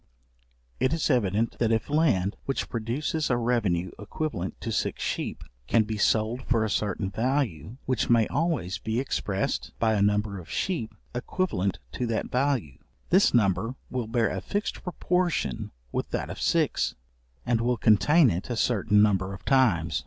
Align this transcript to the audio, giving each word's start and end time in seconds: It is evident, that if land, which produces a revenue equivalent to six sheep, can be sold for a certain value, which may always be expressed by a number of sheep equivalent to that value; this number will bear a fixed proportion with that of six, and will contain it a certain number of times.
It 0.79 0.93
is 0.93 1.11
evident, 1.11 1.59
that 1.59 1.71
if 1.71 1.87
land, 1.87 2.35
which 2.45 2.69
produces 2.69 3.29
a 3.29 3.37
revenue 3.37 3.91
equivalent 3.99 4.59
to 4.61 4.71
six 4.71 5.03
sheep, 5.03 5.43
can 5.67 5.83
be 5.83 5.99
sold 5.99 6.41
for 6.47 6.65
a 6.65 6.71
certain 6.71 7.11
value, 7.11 7.77
which 7.85 8.09
may 8.09 8.25
always 8.27 8.79
be 8.79 8.99
expressed 8.99 9.73
by 9.77 9.93
a 9.93 10.01
number 10.01 10.39
of 10.39 10.49
sheep 10.49 10.95
equivalent 11.13 11.77
to 11.91 12.07
that 12.07 12.31
value; 12.31 12.79
this 13.11 13.31
number 13.31 13.75
will 13.91 14.07
bear 14.07 14.31
a 14.31 14.41
fixed 14.41 14.81
proportion 14.81 15.69
with 15.91 16.09
that 16.09 16.31
of 16.31 16.41
six, 16.41 16.95
and 17.45 17.61
will 17.61 17.77
contain 17.77 18.31
it 18.31 18.49
a 18.49 18.55
certain 18.55 19.03
number 19.03 19.35
of 19.35 19.45
times. 19.45 19.99